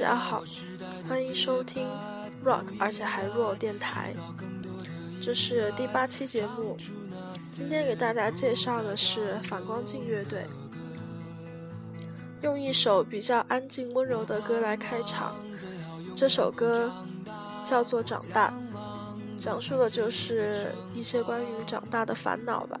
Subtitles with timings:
[0.00, 0.42] 大家好，
[1.06, 1.86] 欢迎收听
[2.42, 4.14] Rock 而且还弱电台，
[5.22, 6.74] 这是第八期节目。
[7.36, 10.46] 今天给大家介绍的是反光镜乐队，
[12.40, 15.36] 用一首比较安静温柔的歌来开场。
[16.16, 16.90] 这首歌
[17.62, 18.54] 叫做《长大》，
[19.38, 22.80] 讲述的就是一些关于长大的烦恼吧。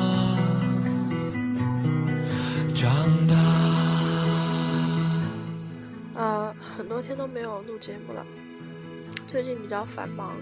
[7.01, 8.23] 昨天都没有录节目了，
[9.25, 10.35] 最近比较繁忙。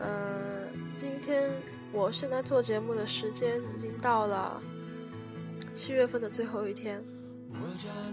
[0.00, 0.66] 嗯，
[0.98, 1.52] 今天
[1.92, 4.60] 我现在做节目的时间已经到了
[5.76, 7.00] 七月份的最后一天，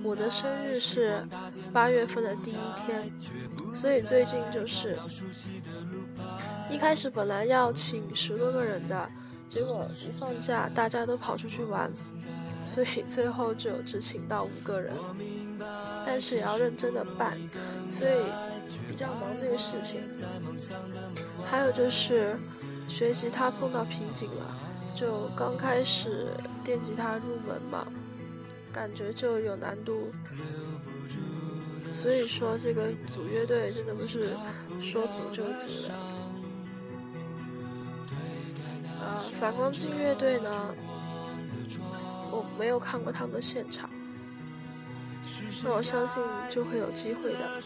[0.04, 1.28] 我的生日是
[1.74, 3.12] 八月份的第一天，
[3.74, 4.96] 所以最近就是
[6.70, 9.10] 一开始本来要请十多个人的，
[9.50, 11.92] 结果一放假大家都跑出去玩，
[12.64, 14.94] 所以最后就只请到五个人。
[16.06, 17.38] 但是也要认真的办，
[17.90, 18.14] 所以
[18.90, 20.02] 比较忙这个事情。
[21.46, 22.38] 还有就是
[22.88, 24.58] 学吉他碰到瓶颈了，
[24.96, 26.28] 就刚开始
[26.64, 27.88] 电吉他入门嘛，
[28.72, 30.12] 感觉就有难度。
[31.94, 34.32] 所以说这个组乐队真的不是
[34.82, 35.92] 说组就组的。
[39.02, 40.76] 呃，反光镜乐队呢，
[42.32, 43.90] 我没有看过他们的现场。
[45.64, 47.62] 那我相信就会有机会的。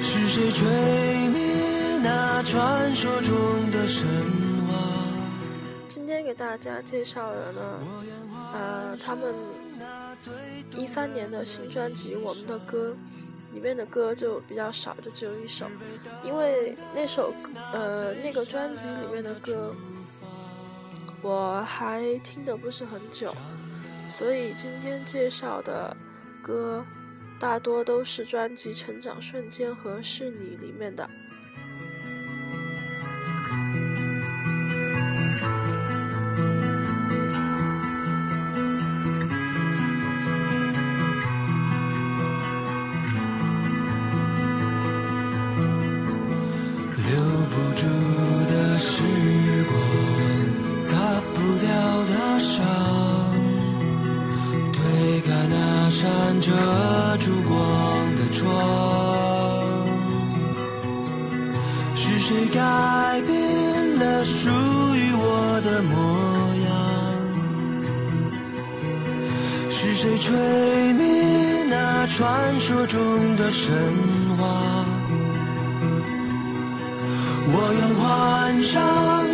[0.00, 3.34] 是谁吹灭那传说中
[3.70, 4.06] 的神
[4.66, 4.72] 话？
[5.88, 7.60] 今天给大家介绍的呢，
[8.52, 9.34] 呃，他们
[10.76, 12.96] 一三年的新专辑《我们的歌》
[13.54, 15.66] 里面的歌就比较少，就只有一首，
[16.24, 17.32] 因为那首
[17.72, 19.74] 呃那个专辑里面的歌。
[21.26, 23.34] 我还听的不是很久，
[24.10, 25.96] 所以今天介绍的
[26.42, 26.84] 歌
[27.40, 31.08] 大多都是专辑《成长瞬间》和《是你》里面的。
[72.86, 73.72] 中的神
[74.36, 74.84] 话？
[77.46, 78.80] 我愿换上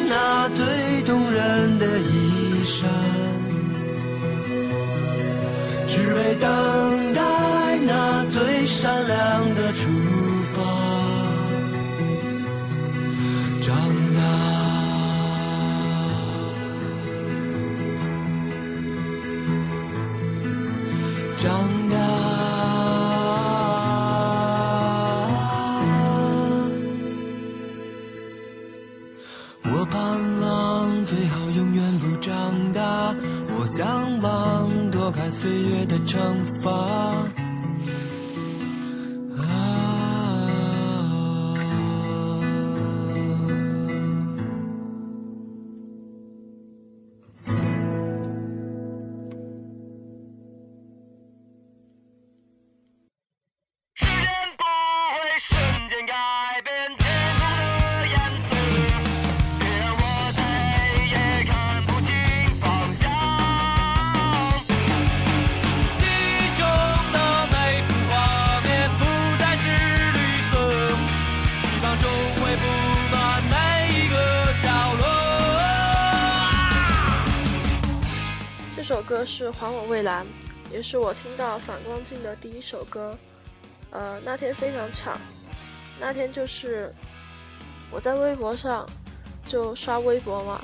[0.09, 2.85] 那最动人的衣裳，
[5.87, 6.49] 只为等。
[7.15, 7.30] 待
[36.11, 37.20] 长发。
[79.11, 80.25] 歌是《还我蔚蓝》，
[80.73, 83.19] 也是我听到反光镜的第一首歌。
[83.91, 85.19] 呃，那天非常巧，
[85.99, 86.95] 那天就是
[87.91, 88.89] 我在微博上
[89.49, 90.63] 就刷微博嘛，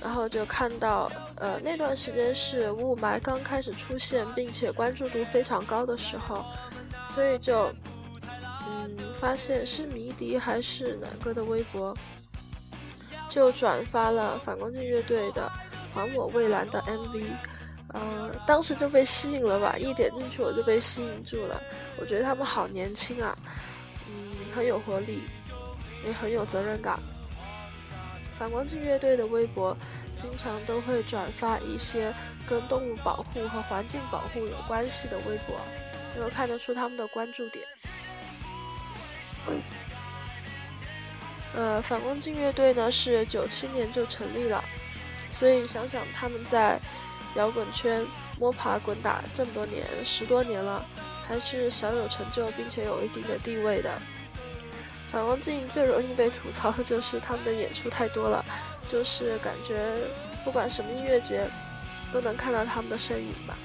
[0.00, 6.42] 然后就看到，呃，那段时间是雾霾刚开始出现，并且关注度非常高的时候，
[7.04, 7.70] 所以就，
[8.66, 11.94] 嗯，发现是迷笛还是哪个的微博，
[13.28, 15.52] 就转发了反光镜乐队的
[15.94, 17.26] 《还我蔚蓝》的 MV，
[17.92, 21.60] 呃，当时就被吸引了吧，一点进去我就被吸引住了，
[21.98, 23.36] 我觉得他们好年轻啊，
[24.08, 25.20] 嗯，很有活力，
[26.06, 26.98] 也很有责任感。
[28.38, 29.76] 反光镜乐队的微博
[30.16, 32.12] 经常都会转发一些
[32.48, 35.60] 跟动物保护和环境保护有关系的微博，
[36.16, 37.64] 能够看得出他们的关注点。
[41.54, 44.64] 呃，反光镜乐队呢是九七年就成立了，
[45.30, 46.80] 所以想想他们在
[47.34, 48.04] 摇滚圈
[48.38, 50.84] 摸爬滚打这么多年，十多年了，
[51.26, 53.90] 还是小有成就，并且有一定的地位的。
[55.10, 58.44] 反光镜最容易被吐槽的就是他们的演出太多了，
[58.88, 59.94] 就是感觉
[60.44, 61.46] 不管什么音乐节
[62.12, 63.56] 都能看到他们的身影吧。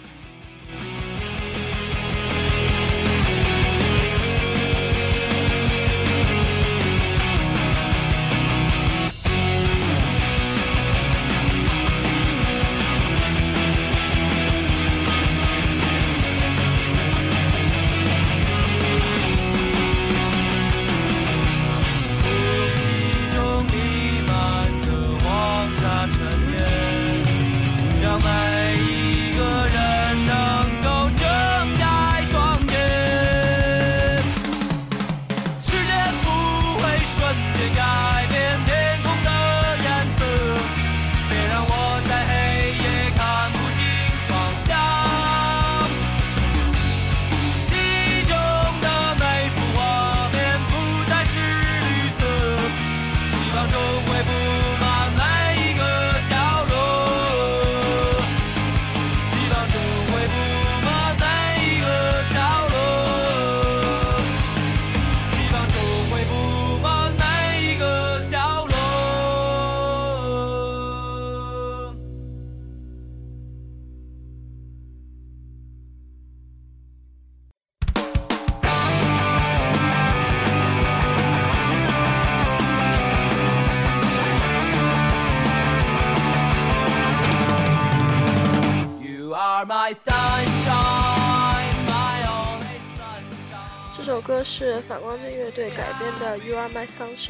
[94.44, 97.28] 是反光镜乐队改编的《You Are My Sunshine》，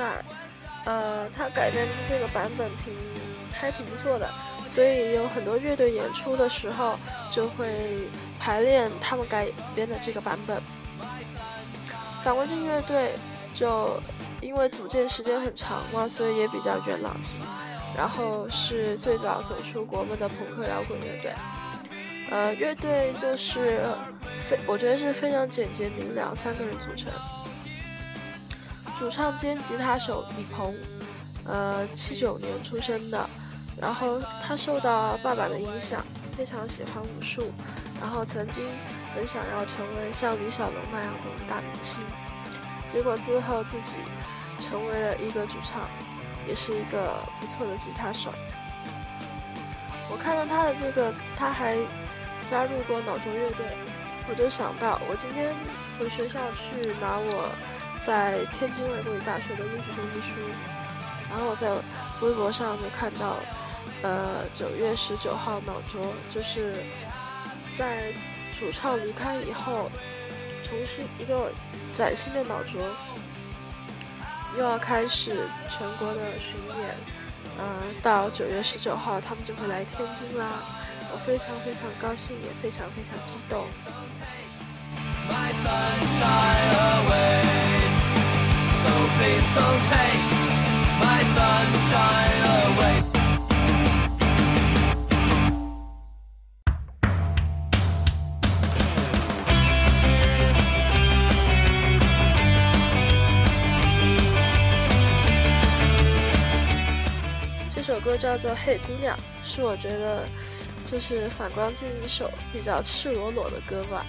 [0.85, 2.93] 呃，它改编这个版本挺
[3.53, 4.29] 还挺不错的，
[4.67, 6.97] 所以有很多乐队演出的时候
[7.31, 7.67] 就会
[8.39, 10.61] 排练他们改编的这个版本。
[12.23, 13.11] 反光镜乐队
[13.55, 13.99] 就
[14.41, 17.39] 因为组建时间很长嘛，所以也比较元老级，
[17.95, 21.31] 然后是最早走出国门的朋克摇滚乐队。
[22.29, 23.81] 呃，乐队就是
[24.49, 27.09] 非，我觉得是非常简洁明了，三个人组成。
[28.99, 30.75] 主唱兼吉他手李鹏，
[31.45, 33.29] 呃，七九年出生的，
[33.79, 36.03] 然后他受到爸爸的影响，
[36.35, 37.49] 非常喜欢武术，
[38.01, 38.61] 然后曾经
[39.15, 42.01] 很想要成为像李小龙那样的大明星，
[42.91, 43.95] 结果最后自己
[44.59, 45.87] 成为了一个主唱，
[46.45, 48.33] 也是一个不错的吉他手。
[50.11, 51.77] 我看到他的这个，他还。
[52.49, 53.65] 加入过脑浊乐队，
[54.29, 55.53] 我就想到，我今天
[55.99, 57.51] 回学校去拿我
[58.05, 60.35] 在天津外国语大学的录取通知书，
[61.29, 61.69] 然后我在
[62.21, 63.35] 微博上就看到，
[64.01, 66.75] 呃，九月十九号脑浊就是
[67.77, 68.13] 在
[68.57, 69.91] 主唱离开以后，
[70.63, 71.51] 重新一个
[71.93, 72.81] 崭新的脑浊
[74.57, 76.95] 又要开始全国的巡演，
[77.59, 80.76] 嗯，到九月十九号他们就会来天津啦。
[81.09, 83.65] 我非常非常高兴，也非常非常激动。
[107.73, 110.27] 这首歌叫做《嘿姑娘》，是我觉得。
[110.89, 114.05] 就是反光镜一首比较赤裸裸的歌吧。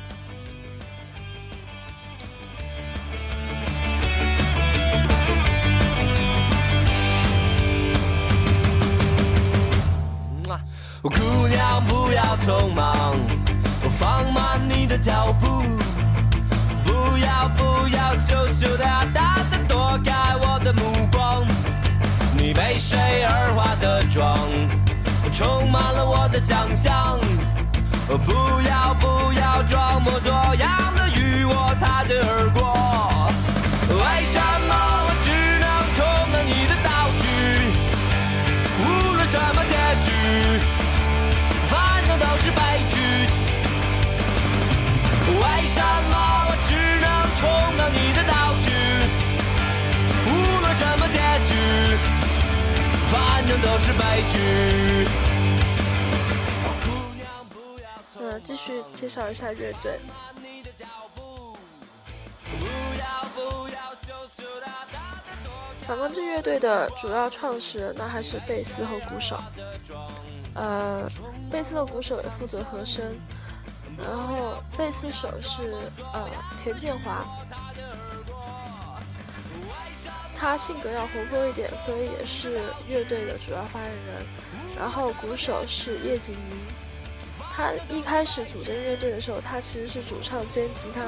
[11.01, 11.11] 姑
[11.49, 13.17] 娘不要匆忙，
[13.99, 15.63] 放慢你的脚步，
[16.85, 21.47] 不要不要羞羞答答的躲开我的目光，
[22.37, 24.37] 你被谁而化的妆？
[25.39, 27.21] 充满了我的想象。
[28.09, 28.33] 不
[28.67, 32.75] 要不要装模作样的与我擦肩而过。
[33.87, 34.35] 为什
[34.67, 34.75] 么
[35.07, 35.31] 我只
[35.63, 36.03] 能充
[36.35, 36.91] 当你的道
[37.23, 37.23] 具？
[38.83, 40.11] 无论什么结局，
[41.71, 42.59] 反正都是悲
[42.91, 42.99] 剧。
[45.39, 45.79] 为什
[46.11, 46.15] 么
[46.49, 47.07] 我只能
[47.39, 47.47] 充
[47.79, 48.35] 当你的道
[48.67, 48.67] 具？
[50.27, 51.55] 无论什么结局，
[53.13, 54.03] 反正都是悲
[54.33, 55.28] 剧。
[58.41, 59.99] 继续介绍一下乐队。
[65.87, 69.39] 反光之乐队的主要创始人那还是贝斯和鼓手。
[70.55, 71.09] 呃，
[71.51, 73.03] 贝斯和鼓手也负责和声，
[73.97, 75.75] 然后贝斯手是
[76.13, 76.29] 呃
[76.63, 77.25] 田建华，
[80.37, 84.27] 他性格要活泼一点，所以也是乐队的主要发言人。
[84.77, 86.57] 然后鼓手是叶景云，
[87.59, 91.03] 他一开始组建乐队的时候，他其实是主唱兼吉他，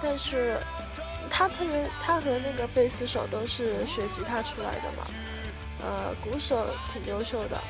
[0.00, 0.56] 但是
[1.28, 5.04] 他特别，他和那个贝斯手都是学吉他出来的嘛。
[5.84, 7.60] 呃，鼓手挺优秀的，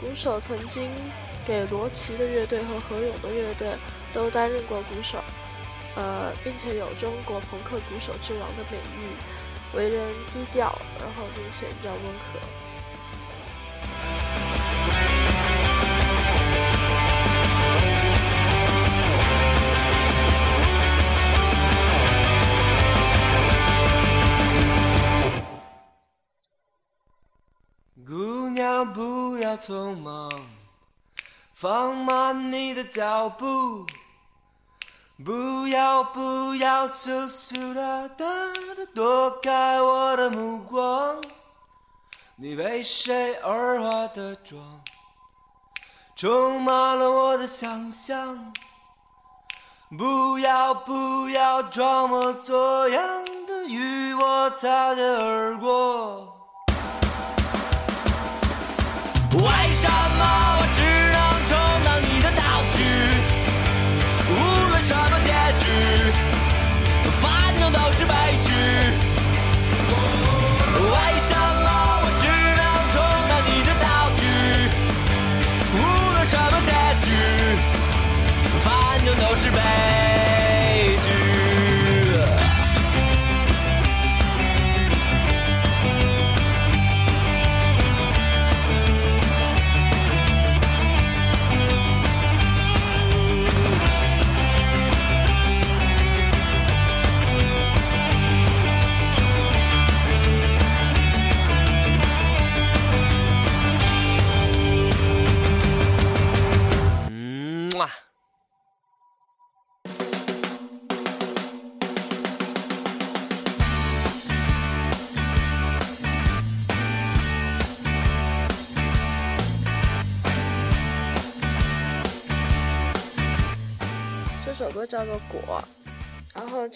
[0.00, 0.90] 鼓手曾经
[1.46, 3.68] 给罗琦的乐队和何勇的乐队
[4.12, 5.22] 都担任过鼓手，
[5.94, 12.65] 呃，并且有中国朋克鼓手之王的美誉，为人低调，然后并且比较温和。
[28.84, 30.30] 不要匆忙，
[31.52, 33.86] 放慢你的脚步，
[35.24, 38.24] 不要不要羞羞答答
[38.76, 41.22] 的躲开我的目光。
[42.36, 44.60] 你为谁而化的妆，
[46.14, 48.52] 充满了我的想象。
[49.96, 55.95] 不要不要装模作样的与我擦肩而过。
[59.36, 60.22] 为什么
[60.58, 60.80] 我只
[61.12, 61.52] 能充
[61.84, 62.40] 当你的道
[62.72, 62.78] 具？
[64.30, 64.32] 无
[64.70, 65.64] 论什么结局，
[67.20, 67.24] 反
[67.60, 68.48] 正都是悲剧。
[70.78, 71.68] 为什么
[72.02, 72.24] 我只
[72.56, 72.96] 能充
[73.28, 74.20] 当你的道具？
[75.74, 75.78] 无
[76.14, 76.72] 论什么结
[77.04, 77.08] 局，
[78.64, 78.66] 反
[79.04, 79.60] 正都是悲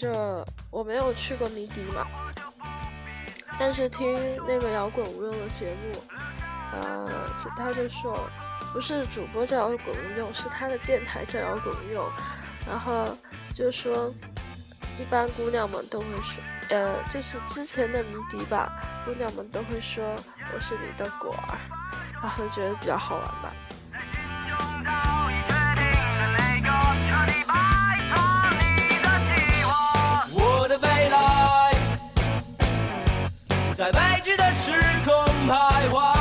[0.01, 2.07] 这我没有去过迷笛嘛，
[3.59, 4.17] 但是听
[4.47, 6.03] 那个摇滚无用的节目，
[6.73, 7.11] 呃，
[7.55, 8.27] 他就说，
[8.73, 12.11] 不是主播叫摇滚无用，是他的电台叫摇滚无用，
[12.67, 13.15] 然后
[13.55, 14.11] 就说，
[14.99, 18.73] 一般姑娘们都会说，呃，就是之前的迷笛吧，
[19.05, 20.03] 姑娘们都会说
[20.55, 21.59] 我是你的果儿，
[22.23, 23.53] 然后觉得比较好玩吧。
[33.81, 34.73] 在未知的时
[35.07, 35.15] 空
[35.49, 36.20] 徘徊，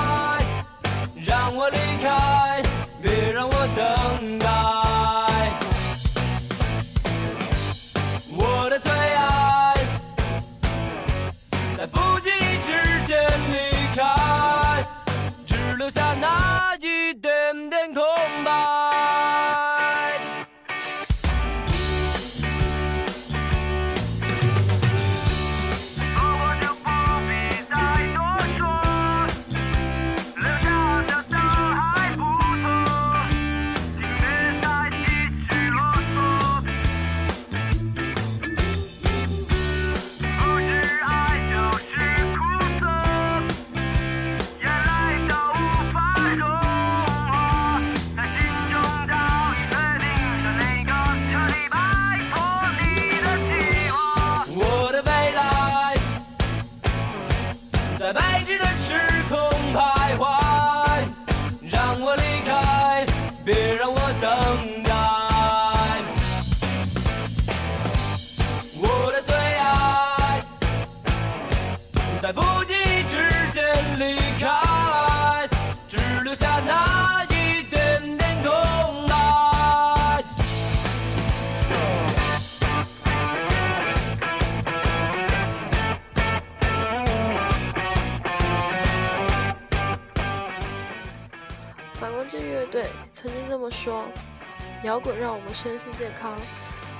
[95.49, 96.37] 们身心健康，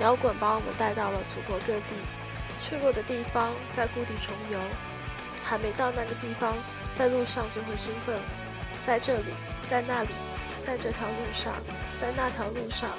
[0.02, 1.94] 摇滚把我们带到了祖国各地，
[2.60, 4.58] 去过的地方在故地重游，
[5.44, 6.58] 还没到那个地方，
[6.98, 8.18] 在路上就会兴奋，
[8.84, 9.26] 在这里，
[9.70, 10.10] 在那里，
[10.66, 11.54] 在这条路上，
[12.02, 12.90] 在那条路上，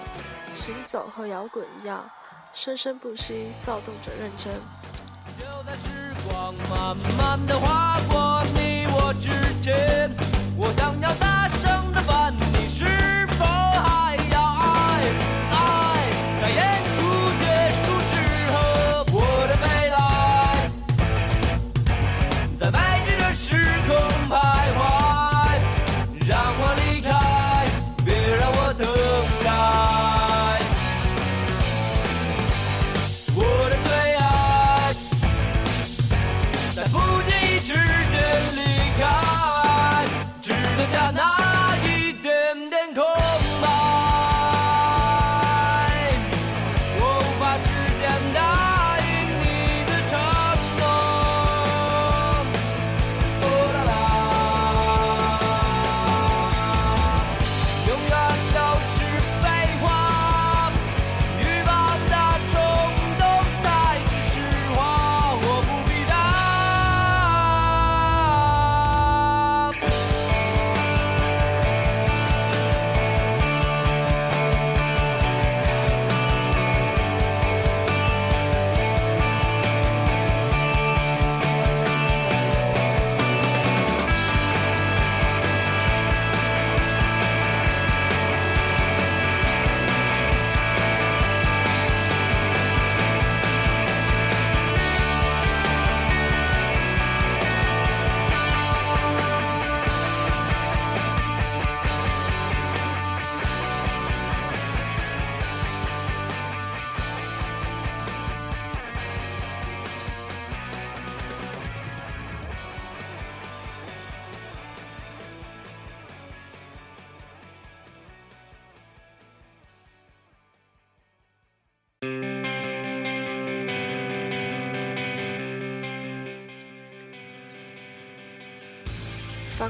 [0.54, 2.08] 行走和摇滚一样，
[2.52, 4.52] 生生不息，躁动着认真。”
[5.36, 9.30] 就在时光慢慢的划过你我之
[9.60, 9.76] 间，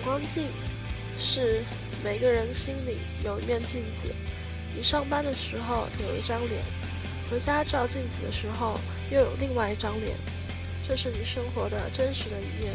[0.00, 0.46] 反光镜
[1.18, 1.62] 是
[2.02, 4.10] 每个人心里有一面镜子，
[4.74, 6.62] 你上班的时候有一张脸，
[7.30, 10.16] 回家照镜子的时候又有另外一张脸，
[10.88, 12.72] 这是你生活的真实的一面。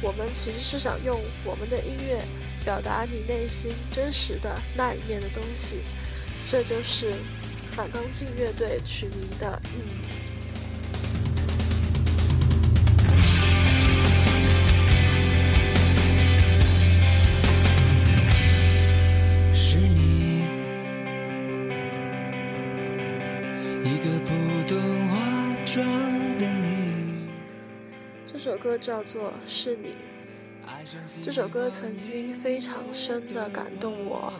[0.00, 2.22] 我们其实是想用我们的音乐
[2.64, 5.80] 表达你内心真实的那一面的东西，
[6.46, 7.12] 这就是
[7.72, 10.25] 反光镜乐队取名的意义。
[24.06, 24.30] 个不
[24.68, 25.16] 懂化
[25.64, 25.84] 妆
[26.38, 27.28] 的你。
[28.24, 29.88] 这首歌叫做《是你》。
[31.24, 34.32] 这首歌曾经非常深的感动我。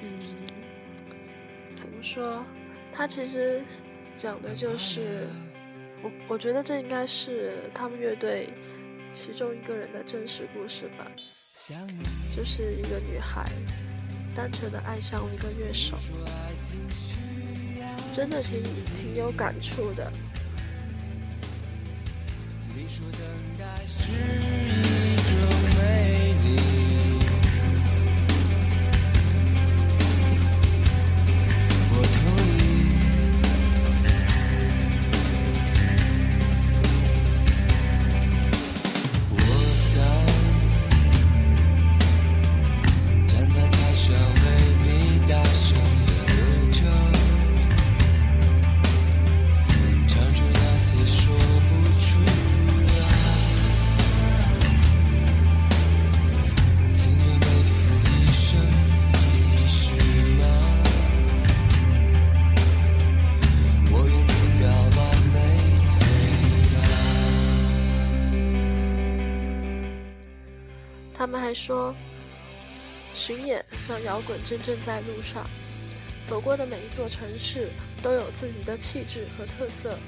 [0.00, 0.20] 嗯，
[1.74, 2.44] 怎么说？
[2.92, 3.64] 它其实
[4.16, 5.26] 讲的就是，
[6.02, 8.52] 我我觉得这应该是他们乐队
[9.12, 11.10] 其中一个人的真实故事吧。
[12.36, 13.44] 就是一个女孩，
[14.36, 15.96] 单纯的爱上了一个乐手，
[18.14, 18.62] 真的挺
[19.00, 20.12] 挺有感触的。
[22.74, 23.20] 你说等
[23.58, 25.34] 待是一种
[25.78, 26.21] 美
[71.54, 71.94] 说，
[73.14, 75.46] 巡演让摇滚真正在路上，
[76.28, 77.68] 走过的每一座城市
[78.02, 79.98] 都有自己的气质和特色。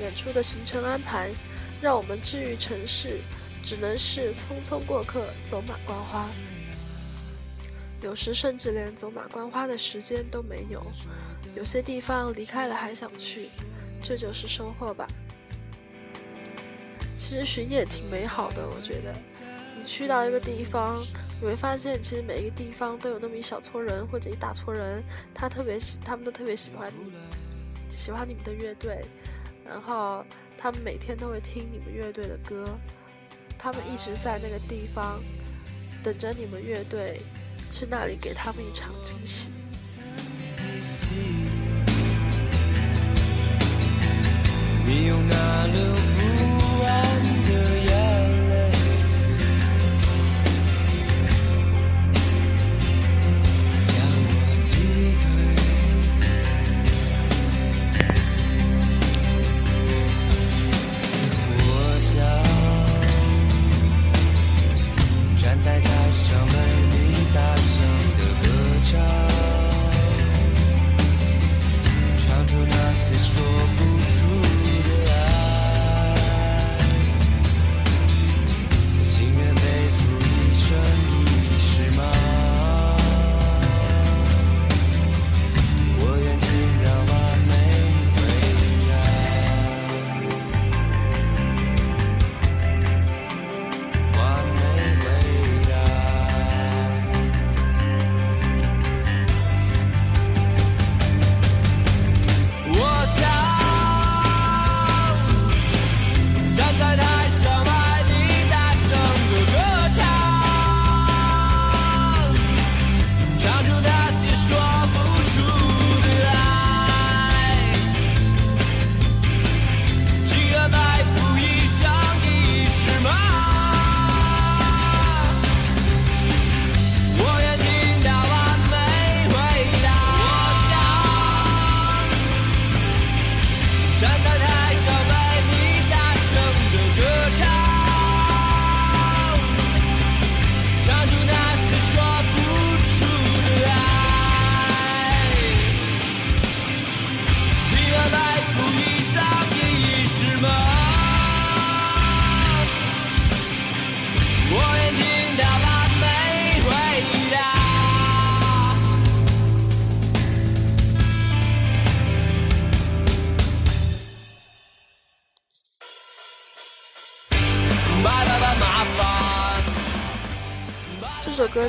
[0.00, 1.30] 演出的行程安排，
[1.80, 3.20] 让我们治愈城市，
[3.64, 6.28] 只能是匆匆过客，走马观花。
[8.02, 10.84] 有时甚至连走马观花的时间都没有。
[11.54, 13.48] 有些地方离开了还想去，
[14.02, 15.06] 这就是收获吧。
[17.16, 19.14] 其实巡演挺美好的，我觉得。
[19.86, 20.94] 去到一个地方，
[21.40, 25.02] 你会发现，其实每一个地方都有那么一小撮人或者一大撮人，
[25.34, 27.12] 他特别喜，他们都特别喜欢你，
[27.96, 29.00] 喜欢你们的乐队，
[29.64, 30.24] 然后
[30.58, 32.64] 他们每天都会听你们乐队的歌，
[33.58, 35.20] 他们一直在那个地方
[36.02, 37.20] 等着你们乐队
[37.70, 39.50] 去那里给他们一场惊喜。
[44.86, 45.80] 你用那流
[46.16, 47.33] 不完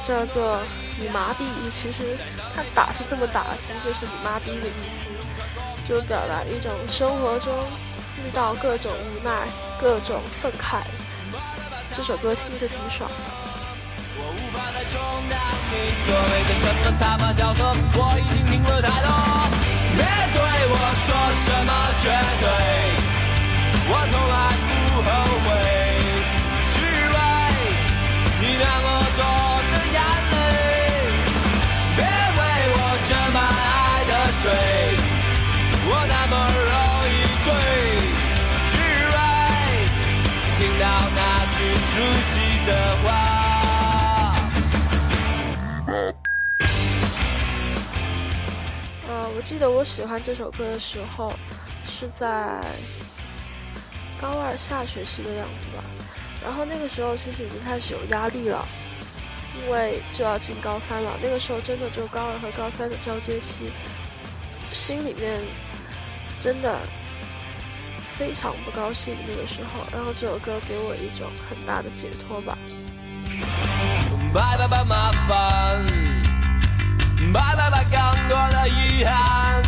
[0.06, 0.58] 叫做
[1.00, 1.42] 《你麻痹》，
[1.72, 2.16] 其实
[2.56, 5.10] 他打是这么打，其实就是你妈逼的意思，
[5.84, 7.52] 就表达一种生活中
[8.22, 9.48] 遇到各种无奈、
[9.82, 10.86] 各种愤慨。
[11.98, 13.16] 这首歌听着挺爽的。
[14.18, 14.94] 我无法再充
[15.28, 15.36] 当
[15.72, 15.74] 你
[16.06, 17.60] 所谓的什么他妈角色，
[17.98, 19.10] 我已经听了太多。
[19.98, 20.38] 别对
[20.70, 21.08] 我说
[21.42, 22.06] 什么绝
[22.42, 22.46] 对，
[23.90, 24.36] 我从来
[24.68, 24.70] 不
[25.02, 25.10] 后
[25.46, 25.48] 悔，
[26.76, 26.78] 只
[27.12, 27.18] 为
[28.40, 28.64] 你那
[49.36, 51.34] 我记得我喜欢这首歌的时候
[51.86, 52.62] 是在
[54.20, 55.84] 高二下学期的样子吧，
[56.42, 58.66] 然后那个时候其实已经开始有压力了，
[59.60, 63.74] 因为就要进高三了，那个时候真的就高二和高三的交接期，
[64.72, 65.42] 心里面
[66.40, 66.80] 真的
[68.18, 72.58] 非常不高兴那个时候，然后这首歌给我一种很大的解脱吧。
[74.34, 75.86] 拜拜拜麻烦，
[77.34, 78.00] 拜拜拜更
[78.30, 79.64] 多的遗憾，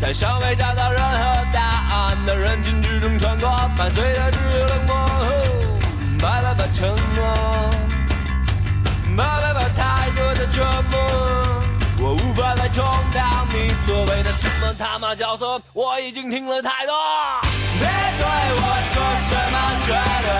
[0.00, 4.94] 在尚未找到任何答案的人群之中穿过，伴随着只有冷漠。
[6.20, 7.70] 拜拜拜承诺，
[9.16, 10.98] 拜拜拜太多的折磨，
[12.00, 12.84] 我无法再充
[13.14, 16.94] 当你所谓的什么他妈角色，我已经听了太多。
[17.78, 19.56] 别对我说什么
[19.86, 19.92] 绝
[20.26, 20.30] 对，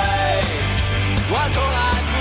[1.31, 1.79] 我从来
[2.11, 2.13] 不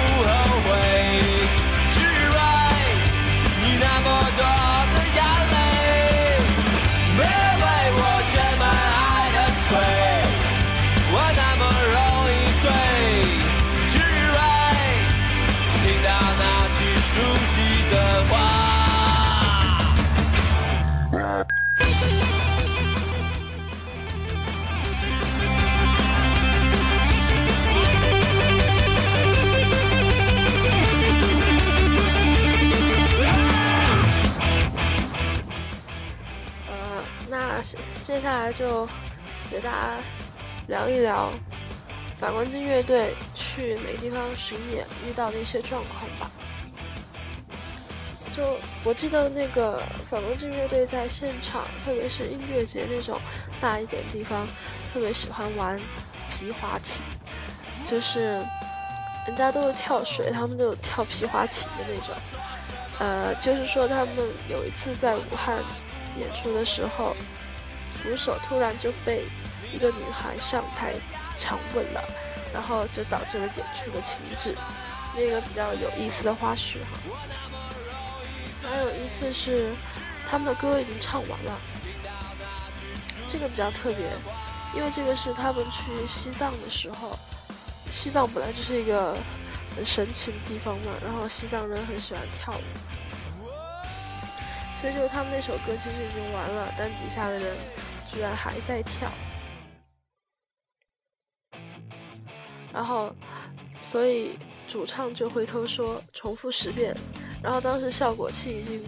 [38.08, 38.88] 接下来就
[39.52, 39.98] 给大家
[40.70, 41.30] 聊一聊
[42.18, 46.32] 反光镜乐队去每个地方巡演遇到的一些状况吧。
[48.34, 53.20] 就我记得那个反光镜乐队在现场，特别是音乐节那种
[53.60, 54.48] 大一点地方，
[54.94, 55.78] 特别喜欢玩
[56.32, 57.02] 皮划艇，
[57.92, 58.42] 就是
[59.28, 62.16] 人家都是跳水，他们就跳皮划艇的那种。
[63.00, 64.16] 呃，就是说他们
[64.50, 65.58] 有一次在武汉
[66.18, 67.14] 演出的时候，
[68.04, 69.26] 鼓手突然就被
[69.74, 70.94] 一个女孩上台
[71.36, 72.04] 强吻了，
[72.54, 74.56] 然后就导致了演出的停止。
[75.16, 77.00] 那个比较有意思的花絮哈。
[78.70, 79.72] 还有一次是
[80.30, 81.58] 他们的歌已经唱完了，
[83.28, 84.06] 这个比较特别，
[84.76, 87.18] 因为这个是他们去西藏的时候，
[87.92, 89.16] 西藏本来就是一个
[89.76, 92.62] 很神奇的地方嘛，然后西藏人很喜欢跳舞，
[94.80, 97.56] 所以就他们那首歌其实已经完了，但底下的人
[98.12, 99.10] 居然还在跳，
[102.74, 103.14] 然后
[103.84, 106.96] 所以主唱就回头说重复十遍。
[107.44, 108.84] 然后当时效果器已经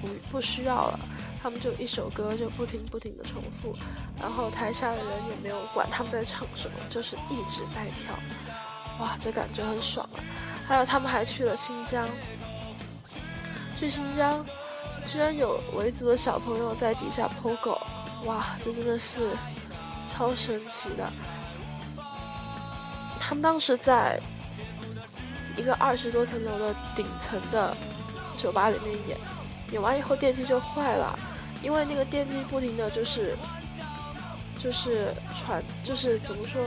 [0.00, 1.00] 不不需要了，
[1.40, 3.76] 他们就一首歌就不停不停的重复，
[4.20, 8.12] 然后台下的人也没有管他们在唱什么，就是一直在跳，
[8.98, 10.18] 哇，这感觉很爽啊！
[10.66, 12.08] 还有他们还去了新疆，
[13.76, 14.44] 去新疆
[15.06, 17.80] 居然有维族的小朋友在底下剖狗，
[18.24, 19.36] 哇，这真的是
[20.10, 21.12] 超神奇的！
[23.20, 24.20] 他们当时在
[25.56, 27.76] 一个二十多层楼的顶层的。
[28.34, 29.18] 酒吧里面演，
[29.72, 31.16] 演完以后电梯就坏了，
[31.62, 33.36] 因为那个电梯不停的就是，
[34.58, 36.60] 就是传，就是怎么说，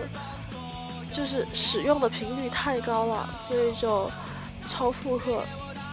[1.12, 4.10] 就是使用的频率太高了，所以就
[4.70, 5.44] 超负荷。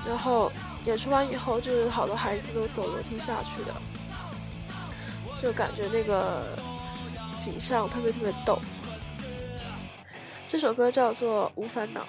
[0.07, 0.53] 然后
[0.85, 3.75] 演出完以后，就是好多孩子都走楼梯下去的，
[5.43, 6.57] 就感觉那个
[7.41, 8.61] 景象特别特别逗。
[10.47, 12.01] 这首歌叫做《无烦恼》，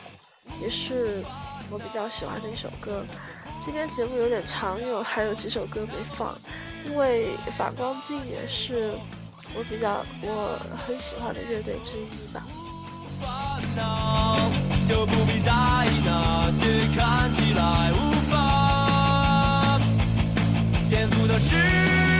[0.61, 1.23] 也是
[1.71, 3.03] 我比较喜欢的一首歌。
[3.65, 6.37] 今天节目有点长，有还有几首歌没放，
[6.85, 8.93] 因为反光镜也是
[9.55, 12.43] 我比较我很喜欢的乐队之一吧。
[21.39, 22.12] 是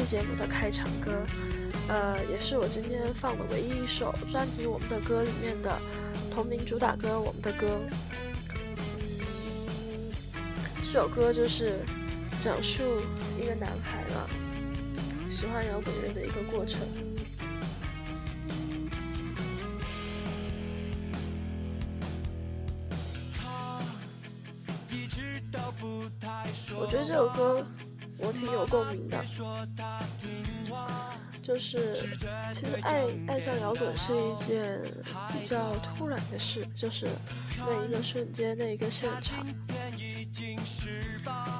[0.00, 1.12] 期节目的开场歌，
[1.88, 5.78] 呃，也是我今天放的唯一一首专辑《我们的歌》里面的
[6.30, 7.66] 同名主打歌《我们的歌》。
[10.82, 11.80] 这首歌就是
[12.42, 12.82] 讲述
[13.38, 14.28] 一个男孩了
[15.28, 16.80] 喜欢摇滚乐的一个过程。
[26.78, 27.64] 我觉得这首歌。
[28.22, 29.18] 我挺有共鸣的，
[31.42, 31.94] 就是
[32.52, 34.80] 其实爱爱上摇滚是一件
[35.32, 37.08] 比较突然的事，就是
[37.58, 39.46] 那一个瞬间，那一个现场。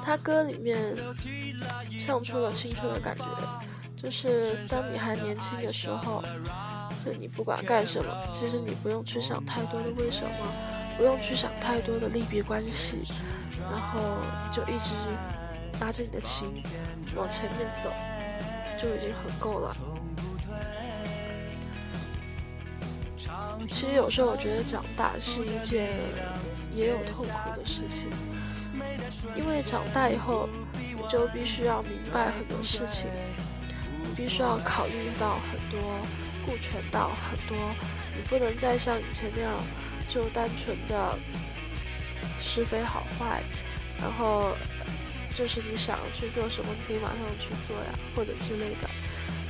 [0.03, 0.95] 他歌里面
[2.05, 3.25] 唱出了青春的感觉，
[3.97, 6.23] 就是当你还年轻的时候，
[7.03, 10.29] 就你不管干什么，其实你不用去想太多的为什么，
[10.97, 13.01] 不用去想太多的利弊关系，
[13.69, 13.99] 然后
[14.53, 14.91] 就一直。
[15.81, 16.47] 拉着你的琴
[17.17, 17.91] 往前面走，
[18.79, 19.75] 就已经很够了。
[23.67, 25.89] 其实有时候我觉得长大是一件
[26.71, 28.07] 也有痛苦的事情，
[29.35, 33.07] 因为长大以后你就必须要明白很多事情，
[34.03, 35.99] 你必须要考虑到很多，
[36.45, 37.57] 顾全到很多，
[38.15, 39.59] 你不能再像以前那样
[40.07, 41.17] 就单纯的
[42.39, 43.41] 是非好坏，
[43.99, 44.55] 然后
[45.33, 48.89] 就是你想去做什么，你可以马上去做呀，或者之类的，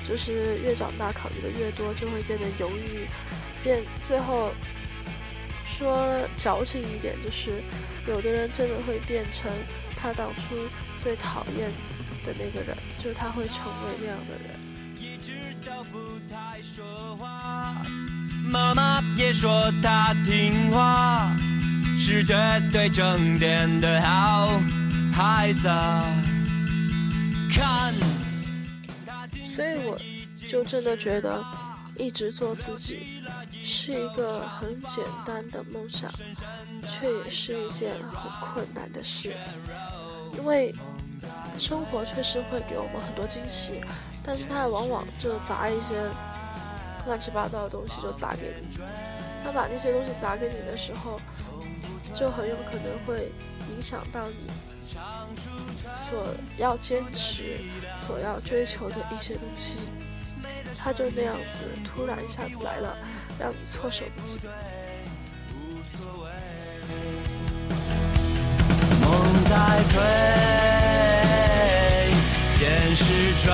[0.07, 3.07] 就是越长大考虑的越多，就会变得犹豫，
[3.63, 4.51] 变最后
[5.65, 7.61] 说矫情一点，就是
[8.07, 9.51] 有的人真的会变成。
[10.03, 10.55] 他当初
[10.97, 11.69] 最讨厌
[12.25, 14.49] 的那个人，就他会成为那样的人。
[18.43, 21.31] 妈妈也说他听话，
[21.95, 22.35] 是绝
[22.73, 24.59] 对正点的好
[25.23, 25.67] 孩子。
[27.53, 27.93] 看，
[29.55, 29.95] 所以我
[30.49, 31.45] 就真的觉得，
[31.95, 36.10] 一直做自己是一个很简单的梦想，
[36.81, 39.36] 却也是一件很困难的事。
[40.39, 40.73] 因为
[41.60, 43.79] 生活确实会给我们很多惊喜，
[44.23, 46.01] 但是它往往就砸一些
[47.05, 48.75] 乱七八糟的东西就砸给你。
[49.43, 51.21] 他把那些东西砸给你的时候，
[52.15, 53.31] 就很有可能会
[53.69, 54.47] 影响到你
[56.10, 57.58] 所要坚持、
[58.06, 59.77] 所要追求的一些东西。
[60.77, 62.97] 他就那样子突然一下子来了，
[63.39, 64.39] 让你措手不及。
[69.51, 69.58] 在
[69.91, 69.99] 推，
[72.51, 73.51] 现实拽，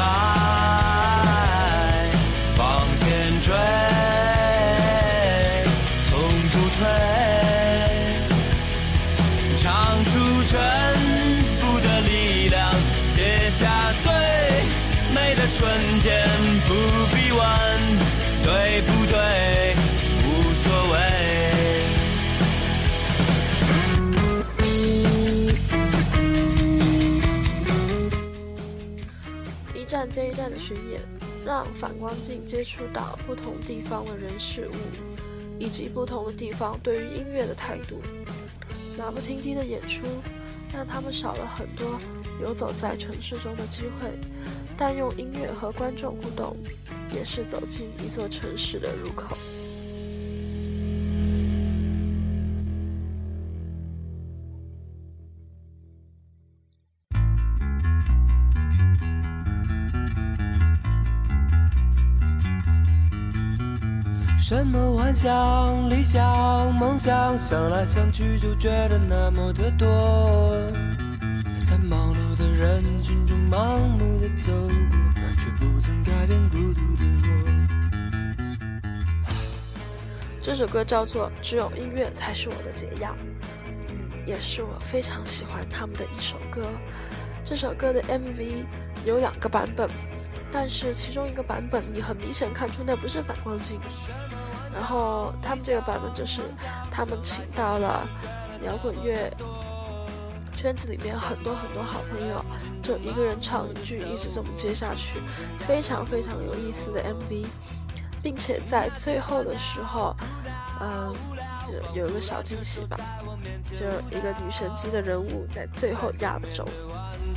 [30.49, 31.01] 的巡演，
[31.45, 34.75] 让反光镜接触到不同地方的人事物，
[35.59, 38.01] 以及不同的地方对于音乐的态度。
[38.97, 40.05] 马不停蹄的演出，
[40.73, 41.99] 让他们少了很多
[42.41, 44.11] 游走在城市中的机会，
[44.75, 46.57] 但用音乐和观众互动，
[47.13, 49.37] 也是走进一座城市的入口。
[64.47, 69.87] 什么幻想、理想、梦想，想来想去就觉得那么的多。
[71.65, 77.27] 在忙碌的人群中盲目的走过，却不曾改变孤独的我。
[80.41, 83.09] 这首歌叫做《只有音乐才是我的解药》，
[83.89, 86.65] 嗯，也是我非常喜欢他们的一首歌。
[87.43, 88.63] 这首歌的 MV
[89.05, 89.89] 有两个版本。
[90.51, 93.79] 但是其中一个版本，你很明显看出那不是反光镜。
[94.73, 96.41] 然后他们这个版本就是
[96.91, 98.07] 他们请到了
[98.63, 99.31] 摇滚乐
[100.53, 102.43] 圈子里面很多很多好朋友，
[102.81, 105.19] 就一个人唱一句，一直这么接下去，
[105.59, 107.45] 非常非常有意思的 MV，
[108.21, 110.15] 并且在最后的时候，
[110.79, 111.13] 嗯，
[111.95, 112.97] 有一个小惊喜吧，
[113.71, 116.65] 就一个女神级的人物在最后压轴。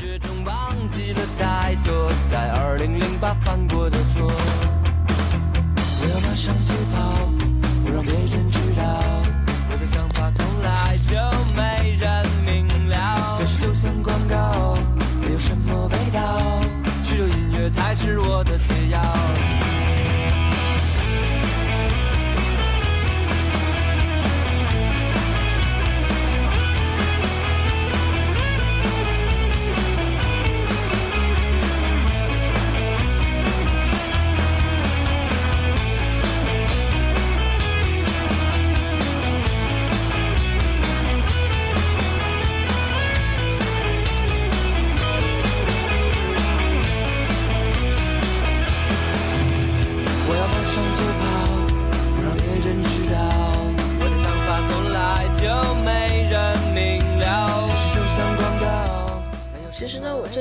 [0.01, 4.23] 觉中忘记了太多，在二零零八犯过的错。
[6.01, 7.29] 我要马上就跑，
[7.85, 8.83] 不让别人知道。
[9.71, 11.17] 我的想法从来就
[11.55, 13.37] 没人明了。
[13.37, 14.75] 现实就像广告，
[15.21, 16.41] 没有什么味道。
[17.05, 19.03] 只有音乐才是我的解药。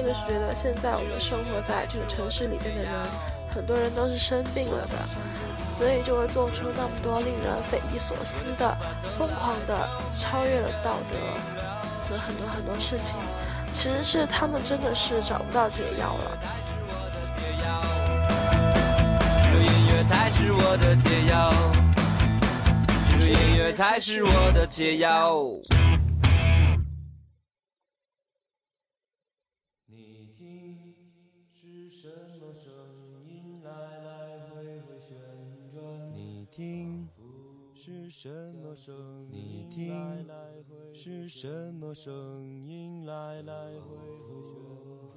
[0.09, 2.91] 就是觉得现在我们生活在这个城市里面的人，
[3.53, 4.97] 很多人都是生病了的，
[5.69, 8.75] 所以就会做出那么多令人匪夷所思的、
[9.19, 9.87] 疯狂的、
[10.17, 11.15] 超越了道德
[11.95, 13.17] 和很多很多事情。
[13.71, 16.39] 其实是他们真的是找不到解药了。
[19.43, 21.53] 只有音乐才是我的解药，
[23.11, 25.39] 只有音乐才是我的解药。
[36.59, 37.07] 听，
[37.73, 38.27] 是什
[38.61, 38.93] 么声
[39.31, 39.65] 音？
[39.69, 40.27] 你听，
[40.93, 42.11] 是什么声
[42.67, 43.05] 音？
[43.05, 43.95] 来来回
[44.27, 44.59] 回旋
[45.07, 45.15] 转，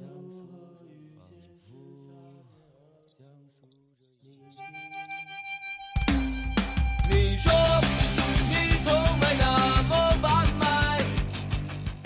[0.00, 0.42] 讲述
[0.82, 1.70] 与现实
[3.08, 3.24] 讲
[3.54, 3.62] 述
[3.96, 4.26] 着你。
[7.08, 7.52] 你说
[8.48, 8.52] 你
[8.82, 9.44] 从没那
[9.84, 10.26] 么完
[10.58, 10.66] 美。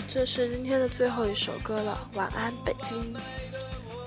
[0.07, 3.11] 这是今天的最后一首歌了，晚安北京，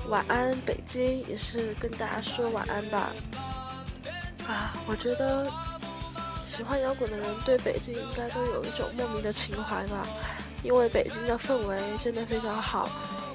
[0.08, 3.12] 晚安北京，也是跟大家说晚安吧。
[4.50, 5.46] 啊，我觉得
[6.44, 10.04] 喜欢摇滚的人对北京应该都有一种莫名的情怀吧，
[10.64, 12.90] 因为北京的氛围真的非常好，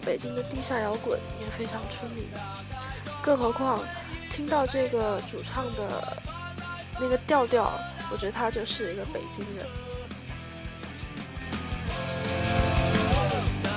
[0.05, 2.25] 北京的地下摇滚也非常出名。
[3.21, 3.81] 更何况
[4.29, 6.17] 听到这个主唱的
[6.99, 7.71] 那个调调，
[8.11, 9.65] 我觉得他就是一个北京人。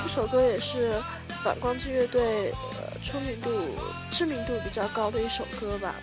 [0.03, 1.01] 这首歌也是
[1.45, 3.49] 反光镜乐队呃出名度、
[4.11, 5.95] 知名度比较高的一首歌吧。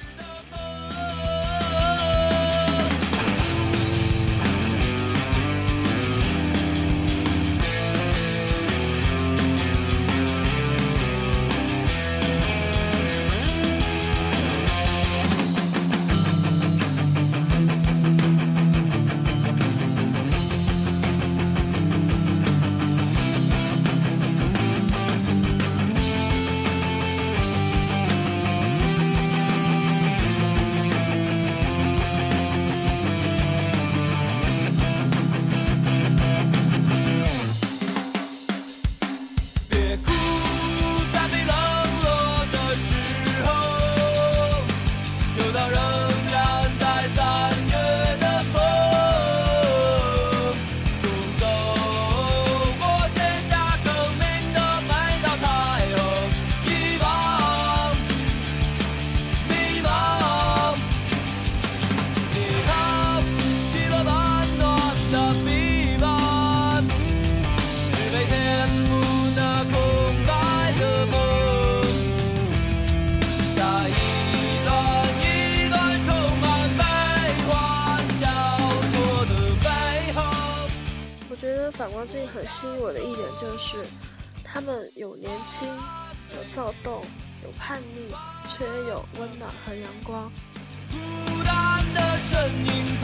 [84.55, 85.67] 他们有年轻，
[86.33, 87.01] 有躁动，
[87.43, 88.07] 有叛逆，
[88.47, 90.31] 却也有温暖和阳光。
[90.89, 92.95] 孤单的身影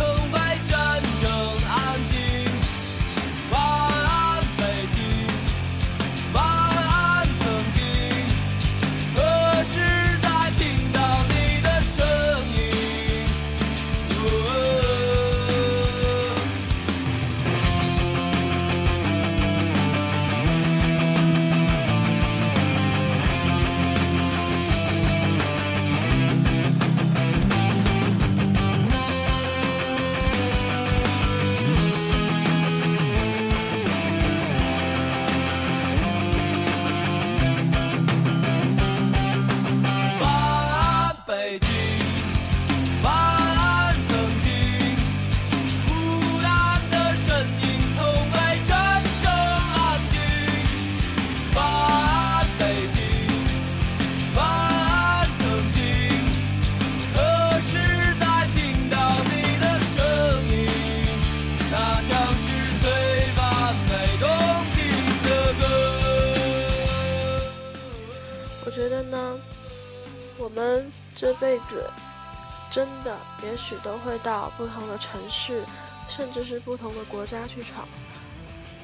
[73.51, 75.61] 也许都会到不同的城市，
[76.07, 77.85] 甚至是不同的国家去闯。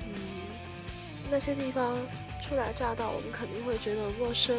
[0.04, 0.14] 嗯，
[1.32, 1.96] 那些地方
[2.44, 4.54] 初来乍到，我们肯定会觉得陌生，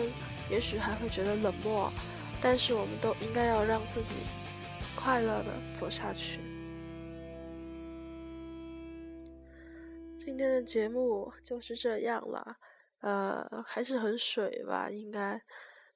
[0.50, 1.92] 也许还会觉得冷漠，
[2.40, 4.14] 但是我们都应该要让自己
[4.96, 6.40] 快乐的走下去。
[10.18, 12.56] 今天的节目就是这样了。
[13.00, 15.40] 呃，还是很水吧，应该，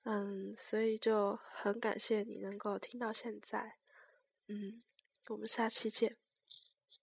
[0.05, 3.77] 嗯，所以就很感谢你能够听到现在，
[4.53, 4.83] 嗯，
[5.31, 6.15] 我们下期见。